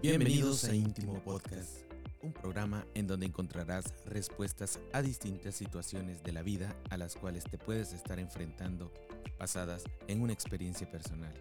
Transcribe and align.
Bienvenidos 0.00 0.62
a 0.62 0.74
Íntimo 0.76 1.20
Podcast, 1.24 1.80
un 2.22 2.32
programa 2.32 2.86
en 2.94 3.08
donde 3.08 3.26
encontrarás 3.26 3.92
respuestas 4.06 4.78
a 4.92 5.02
distintas 5.02 5.56
situaciones 5.56 6.22
de 6.22 6.30
la 6.30 6.42
vida 6.42 6.76
a 6.90 6.96
las 6.96 7.16
cuales 7.16 7.42
te 7.42 7.58
puedes 7.58 7.92
estar 7.92 8.20
enfrentando 8.20 8.92
basadas 9.40 9.82
en 10.06 10.20
una 10.20 10.32
experiencia 10.32 10.88
personal. 10.88 11.34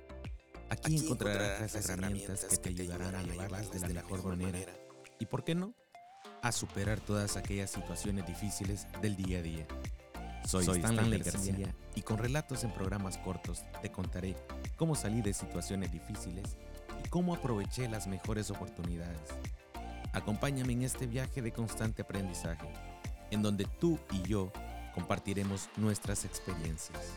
Aquí, 0.72 0.98
encontrarás 0.98 1.72
las 1.72 1.88
herramientas 1.88 2.46
que 2.46 2.58
te 2.58 2.70
ayudarán 2.70 3.14
a 3.14 3.22
llevarlas 3.22 3.70
de 3.70 3.80
la 3.80 4.02
mejor 4.02 4.23
manera 4.23 4.60
y, 5.20 5.28
¿por 5.28 5.44
qué 5.44 5.54
no?, 5.54 5.76
a 6.42 6.52
superar 6.52 7.00
todas 7.00 7.38
aquellas 7.38 7.70
situaciones 7.70 8.26
difíciles 8.26 8.88
del 9.03 9.16
día 9.16 9.38
a 9.38 9.42
día. 9.44 9.67
Soy, 10.48 10.66
Stanley, 10.66 11.20
García 11.20 11.76
y 11.94 12.02
con 12.02 12.17
relatos 12.17 12.64
en 12.64 12.73
programas 12.73 13.20
cortos 13.20 13.64
te 13.84 13.92
contaré 13.92 14.36
cómo 14.78 14.95
salí 14.95 15.22
de 15.22 15.34
situaciones 15.34 15.92
difíciles 15.92 16.58
cómo 17.17 17.34
aproveché 17.34 17.89
las 17.89 18.05
mejores 18.05 18.52
oportunidades. 18.52 19.31
Acompáñame 20.13 20.73
en 20.73 20.84
este 20.84 21.08
viaje 21.08 21.41
de 21.41 21.52
constante 21.52 22.03
aprendizaje, 22.03 22.71
en 23.31 23.41
donde 23.41 23.66
tú 23.80 23.98
y 24.12 24.21
yo 24.21 24.52
compartiremos 24.94 25.67
nuestras 25.77 26.25
experiencias. 26.25 27.16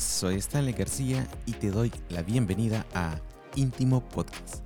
Estás? 0.00 0.20
Soy 0.20 0.36
Stanley 0.36 0.72
García 0.72 1.26
y 1.46 1.52
te 1.52 1.70
doy 1.70 1.92
la 2.08 2.22
bienvenida 2.22 2.86
a 2.94 3.16
Íntimo 3.56 4.02
Podcast. 4.08 4.62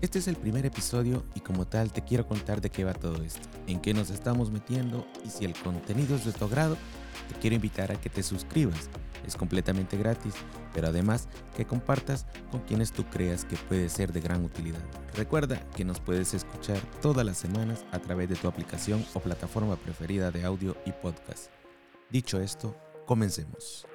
Este 0.00 0.18
es 0.18 0.26
el 0.26 0.36
primer 0.36 0.66
episodio 0.66 1.24
y 1.34 1.40
como 1.40 1.66
tal 1.66 1.92
te 1.92 2.02
quiero 2.02 2.26
contar 2.26 2.60
de 2.60 2.70
qué 2.70 2.84
va 2.84 2.92
todo 2.92 3.22
esto, 3.22 3.48
en 3.68 3.80
qué 3.80 3.94
nos 3.94 4.10
estamos 4.10 4.50
metiendo 4.50 5.06
y 5.24 5.30
si 5.30 5.44
el 5.44 5.54
contenido 5.54 6.16
es 6.16 6.24
de 6.24 6.32
tu 6.32 6.44
agrado, 6.44 6.76
te 7.28 7.38
quiero 7.40 7.56
invitar 7.56 7.92
a 7.92 8.00
que 8.00 8.10
te 8.10 8.22
suscribas. 8.22 8.90
Es 9.24 9.36
completamente 9.36 9.96
gratis, 9.96 10.34
pero 10.74 10.88
además 10.88 11.28
que 11.56 11.64
compartas 11.64 12.26
con 12.50 12.60
quienes 12.62 12.90
tú 12.90 13.04
creas 13.04 13.44
que 13.44 13.56
puede 13.56 13.88
ser 13.88 14.12
de 14.12 14.20
gran 14.20 14.44
utilidad. 14.44 14.82
Recuerda 15.14 15.60
que 15.76 15.84
nos 15.84 16.00
puedes 16.00 16.34
escuchar 16.34 16.78
todas 17.00 17.24
las 17.24 17.38
semanas 17.38 17.84
a 17.92 18.00
través 18.00 18.28
de 18.28 18.34
tu 18.34 18.48
aplicación 18.48 19.04
o 19.14 19.20
plataforma 19.20 19.76
preferida 19.76 20.32
de 20.32 20.44
audio 20.44 20.76
y 20.84 20.90
podcast. 20.90 21.50
Dicho 22.10 22.40
esto, 22.40 22.76
comencemos. 23.06 23.86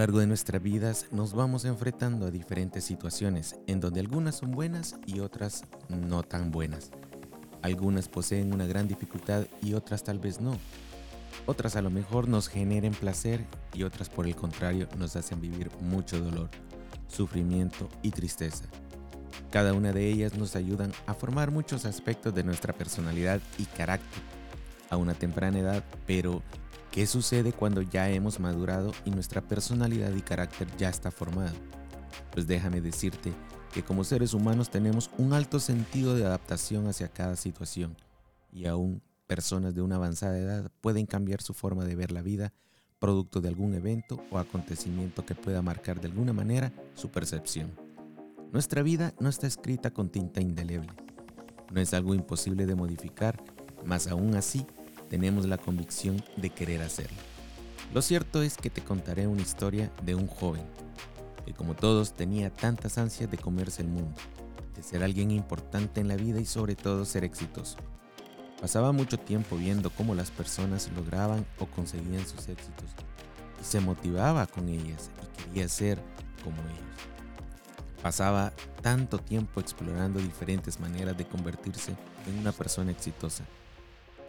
Largo 0.00 0.20
de 0.20 0.26
nuestras 0.26 0.62
vidas 0.62 1.08
nos 1.10 1.34
vamos 1.34 1.66
enfrentando 1.66 2.24
a 2.24 2.30
diferentes 2.30 2.84
situaciones 2.84 3.56
en 3.66 3.80
donde 3.80 4.00
algunas 4.00 4.36
son 4.36 4.50
buenas 4.50 4.96
y 5.04 5.20
otras 5.20 5.64
no 5.90 6.22
tan 6.22 6.50
buenas. 6.50 6.90
Algunas 7.60 8.08
poseen 8.08 8.54
una 8.54 8.64
gran 8.64 8.88
dificultad 8.88 9.44
y 9.60 9.74
otras 9.74 10.02
tal 10.02 10.18
vez 10.18 10.40
no. 10.40 10.56
Otras 11.44 11.76
a 11.76 11.82
lo 11.82 11.90
mejor 11.90 12.28
nos 12.28 12.48
generen 12.48 12.94
placer 12.94 13.44
y 13.74 13.82
otras 13.82 14.08
por 14.08 14.26
el 14.26 14.34
contrario 14.34 14.88
nos 14.96 15.16
hacen 15.16 15.38
vivir 15.38 15.70
mucho 15.82 16.18
dolor, 16.18 16.48
sufrimiento 17.06 17.86
y 18.00 18.10
tristeza. 18.10 18.64
Cada 19.50 19.74
una 19.74 19.92
de 19.92 20.08
ellas 20.08 20.32
nos 20.32 20.56
ayudan 20.56 20.92
a 21.06 21.12
formar 21.12 21.50
muchos 21.50 21.84
aspectos 21.84 22.34
de 22.34 22.42
nuestra 22.42 22.72
personalidad 22.72 23.38
y 23.58 23.66
carácter 23.66 24.22
a 24.88 24.96
una 24.96 25.12
temprana 25.12 25.58
edad, 25.58 25.84
pero 26.06 26.42
¿Qué 26.90 27.06
sucede 27.06 27.52
cuando 27.52 27.82
ya 27.82 28.10
hemos 28.10 28.40
madurado 28.40 28.90
y 29.04 29.10
nuestra 29.10 29.40
personalidad 29.40 30.12
y 30.12 30.22
carácter 30.22 30.66
ya 30.76 30.88
está 30.88 31.12
formado? 31.12 31.54
Pues 32.32 32.48
déjame 32.48 32.80
decirte 32.80 33.32
que 33.72 33.84
como 33.84 34.02
seres 34.02 34.34
humanos 34.34 34.70
tenemos 34.70 35.08
un 35.16 35.32
alto 35.32 35.60
sentido 35.60 36.16
de 36.16 36.24
adaptación 36.24 36.88
hacia 36.88 37.06
cada 37.06 37.36
situación 37.36 37.96
y 38.52 38.66
aún 38.66 39.02
personas 39.28 39.76
de 39.76 39.82
una 39.82 39.96
avanzada 39.96 40.36
edad 40.36 40.72
pueden 40.80 41.06
cambiar 41.06 41.42
su 41.42 41.54
forma 41.54 41.84
de 41.84 41.94
ver 41.94 42.10
la 42.10 42.22
vida 42.22 42.52
producto 42.98 43.40
de 43.40 43.48
algún 43.48 43.74
evento 43.74 44.20
o 44.32 44.38
acontecimiento 44.38 45.24
que 45.24 45.36
pueda 45.36 45.62
marcar 45.62 46.00
de 46.00 46.08
alguna 46.08 46.32
manera 46.32 46.72
su 46.94 47.08
percepción. 47.08 47.70
Nuestra 48.50 48.82
vida 48.82 49.14
no 49.20 49.28
está 49.28 49.46
escrita 49.46 49.92
con 49.92 50.10
tinta 50.10 50.40
indeleble. 50.40 50.90
No 51.72 51.80
es 51.80 51.94
algo 51.94 52.16
imposible 52.16 52.66
de 52.66 52.74
modificar, 52.74 53.40
mas 53.84 54.08
aún 54.08 54.34
así 54.34 54.66
tenemos 55.10 55.44
la 55.46 55.58
convicción 55.58 56.24
de 56.36 56.50
querer 56.50 56.80
hacerlo. 56.80 57.18
Lo 57.92 58.00
cierto 58.00 58.42
es 58.42 58.56
que 58.56 58.70
te 58.70 58.82
contaré 58.82 59.26
una 59.26 59.42
historia 59.42 59.90
de 60.04 60.14
un 60.14 60.28
joven 60.28 60.62
que 61.44 61.52
como 61.52 61.74
todos 61.74 62.12
tenía 62.12 62.50
tantas 62.50 62.96
ansias 62.96 63.30
de 63.30 63.36
comerse 63.36 63.82
el 63.82 63.88
mundo, 63.88 64.14
de 64.76 64.82
ser 64.82 65.02
alguien 65.02 65.32
importante 65.32 66.00
en 66.00 66.06
la 66.06 66.14
vida 66.14 66.38
y 66.40 66.46
sobre 66.46 66.76
todo 66.76 67.04
ser 67.04 67.24
exitoso. 67.24 67.76
Pasaba 68.60 68.92
mucho 68.92 69.18
tiempo 69.18 69.56
viendo 69.56 69.90
cómo 69.90 70.14
las 70.14 70.30
personas 70.30 70.90
lograban 70.94 71.44
o 71.58 71.66
conseguían 71.66 72.26
sus 72.26 72.48
éxitos 72.48 72.90
y 73.60 73.64
se 73.64 73.80
motivaba 73.80 74.46
con 74.46 74.68
ellas 74.68 75.10
y 75.24 75.42
quería 75.42 75.68
ser 75.68 75.98
como 76.44 76.60
ellos. 76.62 78.02
Pasaba 78.02 78.52
tanto 78.80 79.18
tiempo 79.18 79.60
explorando 79.60 80.20
diferentes 80.20 80.78
maneras 80.78 81.16
de 81.18 81.26
convertirse 81.26 81.96
en 82.28 82.38
una 82.38 82.52
persona 82.52 82.92
exitosa 82.92 83.44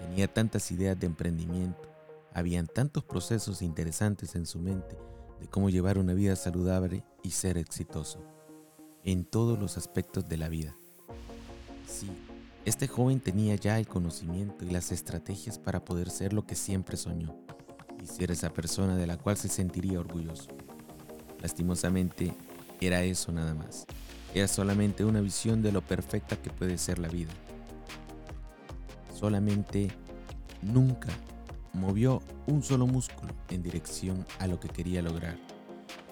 Tenía 0.01 0.27
tantas 0.27 0.71
ideas 0.71 0.99
de 0.99 1.05
emprendimiento, 1.05 1.89
habían 2.33 2.67
tantos 2.67 3.03
procesos 3.03 3.61
interesantes 3.61 4.35
en 4.35 4.45
su 4.45 4.59
mente 4.59 4.97
de 5.39 5.47
cómo 5.47 5.69
llevar 5.69 5.97
una 5.97 6.13
vida 6.13 6.35
saludable 6.35 7.03
y 7.23 7.31
ser 7.31 7.57
exitoso 7.57 8.19
en 9.03 9.25
todos 9.25 9.59
los 9.59 9.77
aspectos 9.77 10.27
de 10.27 10.37
la 10.37 10.49
vida. 10.49 10.75
Sí, 11.87 12.09
este 12.65 12.87
joven 12.87 13.19
tenía 13.19 13.55
ya 13.55 13.79
el 13.79 13.87
conocimiento 13.87 14.65
y 14.65 14.71
las 14.71 14.91
estrategias 14.91 15.59
para 15.59 15.85
poder 15.85 16.09
ser 16.09 16.33
lo 16.33 16.45
que 16.45 16.55
siempre 16.55 16.97
soñó 16.97 17.35
y 18.01 18.07
ser 18.07 18.31
esa 18.31 18.51
persona 18.51 18.97
de 18.97 19.07
la 19.07 19.17
cual 19.17 19.37
se 19.37 19.49
sentiría 19.49 19.99
orgulloso. 19.99 20.49
Lastimosamente, 21.41 22.33
era 22.79 23.03
eso 23.03 23.31
nada 23.31 23.53
más. 23.53 23.85
Era 24.33 24.47
solamente 24.47 25.05
una 25.05 25.21
visión 25.21 25.61
de 25.61 25.71
lo 25.71 25.81
perfecta 25.81 26.41
que 26.41 26.49
puede 26.49 26.77
ser 26.77 26.97
la 26.99 27.07
vida 27.07 27.31
solamente 29.21 29.91
nunca 30.63 31.09
movió 31.73 32.23
un 32.47 32.63
solo 32.63 32.87
músculo 32.87 33.33
en 33.49 33.61
dirección 33.61 34.25
a 34.39 34.47
lo 34.47 34.59
que 34.59 34.67
quería 34.67 35.03
lograr. 35.03 35.37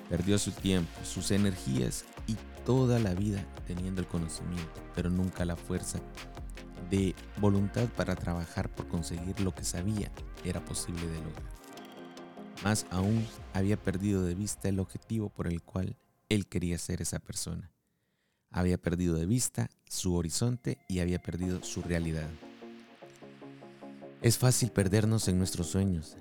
Perdió 0.10 0.38
su 0.38 0.52
tiempo, 0.52 0.92
sus 1.04 1.32
energías 1.32 2.06
y 2.28 2.38
toda 2.66 3.00
la 3.00 3.16
vida 3.16 3.44
teniendo 3.66 4.00
el 4.00 4.08
conocimiento, 4.08 4.82
pero 4.96 5.10
nunca 5.10 5.44
la 5.44 5.56
fuerza 5.56 6.00
de 6.92 7.16
voluntad 7.38 7.88
para 7.98 8.16
trabajar 8.16 8.74
por 8.74 8.88
conseguir 8.88 9.40
lo 9.42 9.56
que 9.56 9.64
sabía 9.64 10.12
era 10.44 10.64
posible 10.64 11.08
de 11.08 11.18
lograr. 11.18 11.60
Más 12.64 12.86
aún, 12.92 13.26
había 13.54 13.78
perdido 13.82 14.24
de 14.24 14.36
vista 14.36 14.70
el 14.70 14.80
objetivo 14.80 15.30
por 15.30 15.48
el 15.48 15.64
cual 15.64 15.98
él 16.30 16.48
quería 16.48 16.78
ser 16.78 17.02
esa 17.02 17.18
persona. 17.18 17.72
Había 18.52 18.78
perdido 18.78 19.16
de 19.16 19.26
vista 19.26 19.70
su 19.88 20.14
horizonte 20.14 20.78
y 20.88 21.00
había 21.00 21.20
perdido 21.20 21.64
su 21.64 21.82
realidad. 21.82 22.30
Es 24.22 24.38
fácil 24.38 24.70
perdernos 24.70 25.30
en 25.30 25.38
nuestros 25.38 25.68
sueños. 25.68 26.18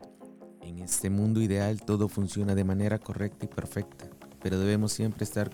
En 0.63 0.79
este 0.79 1.11
mundo 1.11 1.43
ideal 1.43 1.83
todo 1.83 2.09
funciona 2.09 2.55
de 2.55 2.63
manera 2.63 3.01
correcta 3.01 3.47
y 3.47 3.49
perfecta, 3.49 4.09
pero 4.41 4.57
debemos 4.57 4.93
siempre 4.93 5.25
estar 5.25 5.51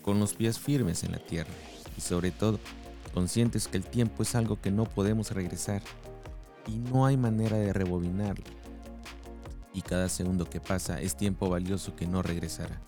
con 0.00 0.20
los 0.20 0.34
pies 0.34 0.60
firmes 0.60 1.02
en 1.02 1.10
la 1.10 1.18
tierra 1.18 1.50
y 1.98 2.00
sobre 2.00 2.30
todo 2.30 2.60
conscientes 3.12 3.66
que 3.66 3.78
el 3.78 3.84
tiempo 3.84 4.22
es 4.22 4.36
algo 4.36 4.60
que 4.60 4.70
no 4.70 4.84
podemos 4.84 5.32
regresar 5.32 5.82
y 6.68 6.78
no 6.78 7.04
hay 7.04 7.16
manera 7.16 7.56
de 7.56 7.72
rebobinarlo. 7.72 8.44
Y 9.74 9.82
cada 9.82 10.08
segundo 10.08 10.48
que 10.48 10.60
pasa 10.60 11.00
es 11.00 11.16
tiempo 11.16 11.50
valioso 11.50 11.96
que 11.96 12.06
no 12.06 12.22
regresará. 12.22 12.80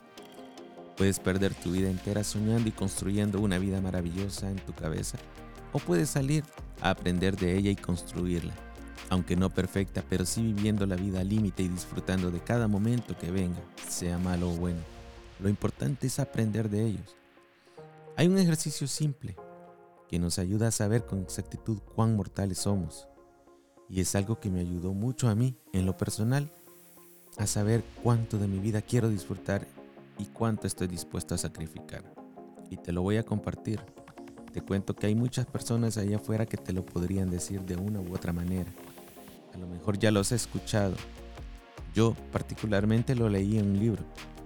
Puedes 0.97 1.19
perder 1.19 1.53
tu 1.53 1.73
vida 1.73 1.91
entera 1.91 2.23
soñando 2.23 2.69
y 2.69 2.73
construyendo 2.73 3.41
una 3.41 3.59
vida 3.59 3.81
maravillosa 3.81 4.49
en 4.53 4.59
tu 4.59 4.73
cabeza 4.73 5.19
o 5.73 5.81
puedes 5.81 6.11
salir 6.11 6.45
a 6.81 6.91
aprender 6.91 7.37
de 7.37 7.59
ella 7.59 7.73
y 7.73 7.77
construirla 7.77 8.55
aunque 9.11 9.37
no 9.37 9.51
perfecta, 9.51 10.03
pero 10.09 10.25
sí 10.25 10.43
viviendo 10.43 10.87
la 10.87 10.97
vida 10.97 11.21
al 11.21 11.29
límite 11.29 11.63
y 11.63 11.69
disfrutando 11.69 12.31
de 12.31 12.41
cada 12.41 12.69
momento 12.69 13.17
que 13.17 13.31
venga, 13.31 13.61
sea 13.89 14.19
malo 14.19 14.51
o 14.51 14.57
bueno. 14.57 14.81
Lo 15.41 15.49
importante 15.49 16.07
es 16.07 16.19
aprender 16.19 16.71
de 16.71 16.87
ellos. 16.87 17.17
Hay 18.17 18.29
un 18.29 18.39
ejercicio 18.39 18.87
simple 18.87 19.37
que 20.09 20.19
nos 20.19 20.39
ayuda 20.39 20.69
a 20.69 20.73
saber 20.73 21.05
con 21.05 21.21
exactitud 21.21 21.79
cuán 21.95 22.17
mortales 22.17 22.59
somos. 22.59 23.09
Y 23.89 24.01
es 24.01 24.15
algo 24.15 24.41
que 24.41 24.51
me 24.51 24.61
ayudó 24.61 24.93
mucho 24.93 25.29
a 25.29 25.35
mí, 25.35 25.57
en 25.73 25.87
lo 25.87 25.97
personal, 25.97 26.51
a 27.37 27.47
saber 27.47 27.85
cuánto 28.03 28.39
de 28.39 28.49
mi 28.49 28.59
vida 28.59 28.83
quiero 28.83 29.09
disfrutar 29.09 29.67
y 30.19 30.27
cuánto 30.27 30.67
estoy 30.67 30.87
dispuesto 30.87 31.35
a 31.35 31.39
sacrificar. 31.39 32.05
y 32.71 32.77
te 32.79 32.93
lo 32.93 33.03
voy 33.03 33.19
a 33.19 33.23
compartir. 33.23 33.79
Te 34.55 34.63
cuento 34.63 34.95
que 34.95 35.09
hay 35.09 35.17
muchas 35.17 35.47
personas 35.47 35.99
allá 35.99 36.19
afuera 36.19 36.47
que 36.47 36.57
te 36.57 36.73
lo 36.73 36.87
podrían 36.87 37.29
decir 37.29 37.63
de 37.63 37.75
una 37.75 38.01
u 38.01 38.15
otra 38.15 38.33
manera. 38.33 38.73
A 39.53 39.59
lo 39.59 39.67
mejor 39.67 39.99
ya 39.99 40.13
los 40.13 40.31
he 40.31 40.37
escuchado. 40.37 40.95
Yo 41.93 42.15
particularmente 42.31 43.17
lo 43.17 43.29
leí 43.29 43.59
en 43.59 43.73
un 43.73 43.81
libro 43.81 44.05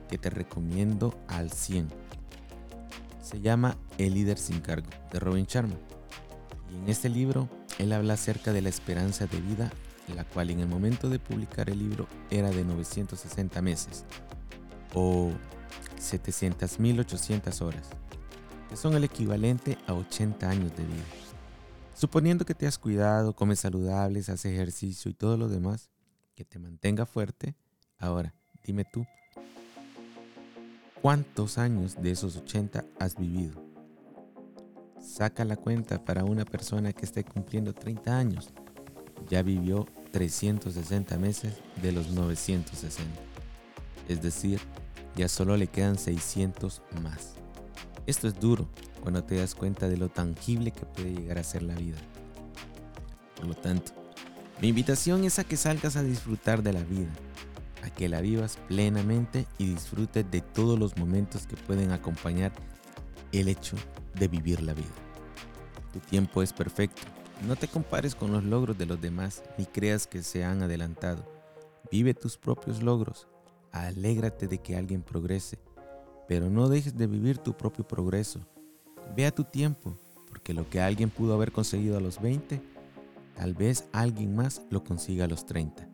que 0.09 0.17
te 0.17 0.31
recomiendo 0.31 1.15
al 1.29 1.53
100. 1.53 1.89
Se 3.23 3.43
llama 3.43 3.77
El 3.99 4.15
líder 4.15 4.39
sin 4.39 4.61
cargo 4.61 4.89
de 5.13 5.21
Robin 5.21 5.45
Sharma. 5.45 5.77
Y 6.73 6.77
en 6.77 6.89
este 6.89 7.11
libro 7.11 7.51
él 7.79 7.93
habla 7.93 8.15
acerca 8.15 8.55
de 8.55 8.63
la 8.63 8.71
esperanza 8.71 9.27
de 9.27 9.43
vida, 9.43 9.71
la 10.17 10.25
cual 10.25 10.49
en 10.49 10.61
el 10.61 10.69
momento 10.69 11.11
de 11.11 11.19
publicar 11.19 11.69
el 11.69 11.81
libro 11.81 12.07
era 12.31 12.49
de 12.49 12.65
960 12.65 13.61
meses 13.61 14.07
o 14.95 15.33
700.800 16.01 17.61
horas, 17.61 17.91
que 18.69 18.77
son 18.77 18.95
el 18.95 19.05
equivalente 19.05 19.79
a 19.87 19.95
80 19.95 20.49
años 20.49 20.77
de 20.77 20.85
vida. 20.85 21.05
Suponiendo 21.95 22.45
que 22.45 22.55
te 22.55 22.67
has 22.67 22.79
cuidado, 22.79 23.35
comes 23.35 23.61
saludables, 23.61 24.29
haces 24.29 24.53
ejercicio 24.53 25.11
y 25.11 25.15
todo 25.15 25.37
lo 25.37 25.49
demás, 25.49 25.91
que 26.35 26.45
te 26.45 26.59
mantenga 26.59 27.07
fuerte, 27.07 27.57
ahora 27.99 28.35
dime 28.65 28.85
tú, 28.85 29.07
¿cuántos 31.01 31.59
años 31.59 32.01
de 32.01 32.11
esos 32.11 32.37
80 32.37 32.85
has 33.01 33.17
vivido? 33.17 33.61
Saca 35.01 35.45
la 35.45 35.57
cuenta 35.57 36.05
para 36.05 36.25
una 36.25 36.45
persona 36.45 36.93
que 36.93 37.07
esté 37.07 37.25
cumpliendo 37.25 37.73
30 37.73 38.17
años. 38.17 38.51
Ya 39.29 39.43
vivió 39.43 39.87
360 40.13 41.19
meses 41.19 41.55
de 41.83 41.93
los 41.93 42.11
960. 42.11 43.21
Es 44.09 44.23
decir, 44.23 44.61
ya 45.17 45.29
solo 45.29 45.57
le 45.57 45.67
quedan 45.67 45.99
600 45.99 46.83
más. 47.03 47.35
Esto 48.09 48.27
es 48.27 48.41
duro 48.41 48.67
cuando 49.03 49.23
te 49.23 49.37
das 49.37 49.55
cuenta 49.55 49.87
de 49.87 49.99
lo 49.99 50.09
tangible 50.09 50.71
que 50.71 50.87
puede 50.87 51.13
llegar 51.13 51.37
a 51.37 51.45
ser 51.45 51.63
la 51.63 51.75
vida. 51.75 51.99
Por 53.37 53.49
lo 53.49 53.55
tanto, 53.55 53.93
mi 54.63 54.69
invitación 54.69 55.25
es 55.25 55.39
a 55.39 55.45
que 55.45 55.59
salgas 55.59 55.95
a 55.97 56.03
disfrutar 56.03 56.63
de 56.63 56.73
la 56.73 56.83
vida, 56.85 57.11
a 57.85 57.91
que 57.91 58.09
la 58.09 58.23
vivas 58.23 58.59
plenamente 58.67 59.47
y 59.59 59.67
disfrutes 59.67 60.25
de 60.31 60.41
todos 60.41 60.79
los 60.79 60.97
momentos 60.97 61.47
que 61.47 61.59
pueden 61.59 61.93
acompañar 61.93 62.51
el 63.31 63.47
hecho 63.47 63.77
de 64.15 64.27
vivir 64.27 64.63
la 64.63 64.73
vida. 64.73 64.87
Tu 65.93 66.01
tiempo 66.01 66.43
es 66.43 66.55
perfecto. 66.55 67.03
No 67.47 67.57
te 67.57 67.69
compares 67.69 68.15
con 68.15 68.33
los 68.33 68.43
logros 68.43 68.79
de 68.79 68.87
los 68.87 68.99
demás 68.99 69.43
ni 69.59 69.67
creas 69.67 70.07
que 70.07 70.23
se 70.23 70.45
han 70.45 70.63
adelantado. 70.63 71.31
Vive 71.93 72.15
tus 72.15 72.39
propios 72.39 72.83
logros. 72.83 73.29
Alégrate 73.71 74.49
de 74.49 74.57
que 74.63 74.79
alguien 74.79 75.03
progrese. 75.03 75.59
Pero 76.29 76.51
no 76.51 76.69
dejes 76.69 76.97
de 76.97 77.07
vivir 77.07 77.39
tu 77.39 77.57
propio 77.57 77.89
progreso. 77.89 78.41
Ve 79.17 79.27
a 79.27 79.35
tu 79.35 79.45
tiempo, 79.45 79.97
porque 80.29 80.53
lo 80.53 80.69
que 80.69 80.81
alguien 80.81 81.11
pudo 81.11 81.35
haber 81.35 81.51
conseguido 81.51 81.97
a 81.97 82.01
los 82.01 82.21
20, 82.21 82.61
tal 83.35 83.55
vez 83.55 83.87
alguien 83.93 84.37
más 84.37 84.63
lo 84.71 84.85
consiga 84.85 85.25
a 85.25 85.29
los 85.29 85.47
30. 85.47 85.89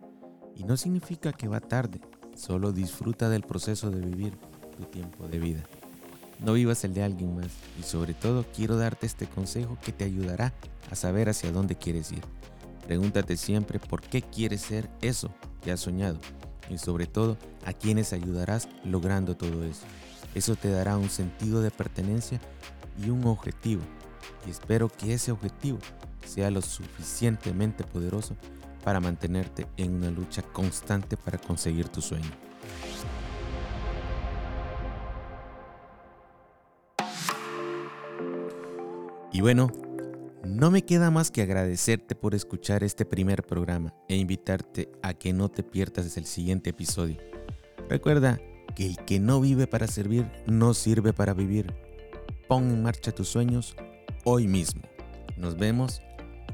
Y 0.57 0.65
no 0.65 0.77
significa 0.77 1.33
que 1.33 1.49
va 1.49 1.61
tarde, 1.61 2.01
solo 2.37 2.73
disfruta 2.73 3.29
del 3.29 3.43
proceso 3.43 3.91
de 3.91 4.01
vivir 4.05 4.37
tu 4.77 4.85
tiempo 4.85 5.29
de 5.29 5.39
vida. 5.39 5.63
No 6.41 6.55
vivas 6.55 6.85
el 6.85 6.95
de 6.95 7.03
alguien 7.03 7.37
más 7.37 7.53
y 7.79 7.85
sobre 7.85 8.13
todo 8.13 8.45
quiero 8.55 8.77
darte 8.77 9.07
este 9.07 9.27
consejo 9.27 9.79
que 9.85 9.93
te 9.93 10.05
ayudará 10.05 10.53
a 10.91 10.97
saber 10.97 11.29
hacia 11.29 11.53
dónde 11.53 11.77
quieres 11.77 12.13
ir. 12.13 12.23
Pregúntate 12.87 13.37
siempre 13.37 13.79
por 13.79 14.03
qué 14.03 14.21
quieres 14.21 14.61
ser 14.61 14.91
eso 15.01 15.31
que 15.63 15.73
has 15.73 15.81
soñado 15.81 16.19
y 16.69 16.79
sobre 16.79 17.07
todo 17.07 17.37
a 17.65 17.73
quiénes 17.73 18.13
ayudarás 18.13 18.69
logrando 18.85 19.37
todo 19.37 19.65
eso. 19.65 19.87
Eso 20.35 20.57
te 20.57 20.71
dará 20.71 20.97
un 20.97 21.11
sentido 21.11 21.63
de 21.63 21.71
pertenencia 21.71 22.41
y 22.99 23.11
un 23.11 23.27
objetivo 23.27 23.83
y 24.47 24.51
espero 24.51 24.89
que 24.89 25.15
ese 25.15 25.33
objetivo 25.33 25.79
sea 26.27 26.51
lo 26.51 26.61
suficientemente 26.63 27.85
poderoso 27.85 28.37
para 28.83 29.01
mantenerte 29.01 29.67
en 29.77 29.95
una 29.95 30.11
lucha 30.11 30.43
constante 30.43 31.17
para 31.17 31.39
conseguir 31.39 31.89
tu 31.89 32.01
sueño. 32.01 32.31
Y 39.33 39.41
bueno, 39.41 39.69
no 40.45 40.71
me 40.71 40.85
queda 40.85 41.11
más 41.11 41.31
que 41.31 41.43
agradecerte 41.43 42.15
por 42.15 42.35
escuchar 42.35 42.85
este 42.85 43.05
primer 43.05 43.43
programa 43.43 43.93
e 44.09 44.17
invitarte 44.17 44.93
a 45.03 45.15
que 45.15 45.33
no 45.33 45.49
te 45.49 45.63
pierdas 45.65 46.17
el 46.17 46.27
siguiente 46.27 46.71
episodio. 46.71 47.17
Recuerda 47.89 48.39
que 48.75 48.87
el 48.87 48.97
que 48.99 49.21
no 49.21 49.41
vive 49.41 49.67
para 49.67 49.87
servir 49.87 50.31
no 50.47 50.75
sirve 50.75 51.13
para 51.13 51.35
vivir. 51.35 51.73
Pon 52.49 52.71
en 52.71 52.83
marcha 52.83 53.13
tus 53.13 53.29
sueños 53.29 53.77
hoy 54.25 54.47
mismo. 54.47 54.83
Nos 55.37 55.57
vemos 55.57 56.03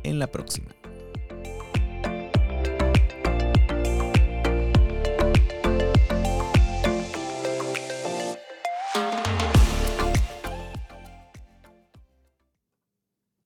en 0.03 0.19
la 0.19 0.27
próxima. 0.29 0.80